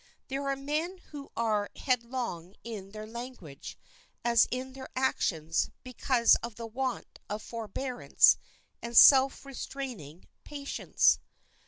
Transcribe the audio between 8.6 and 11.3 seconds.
and self restraining patience.